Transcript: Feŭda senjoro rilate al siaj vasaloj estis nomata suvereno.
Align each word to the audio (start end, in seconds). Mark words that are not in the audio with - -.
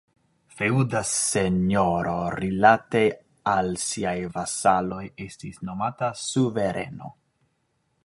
Feŭda 0.59 1.01
senjoro 1.09 2.15
rilate 2.39 3.03
al 3.53 3.71
siaj 3.85 4.17
vasaloj 4.41 5.05
estis 5.29 5.65
nomata 5.71 6.13
suvereno. 6.27 7.17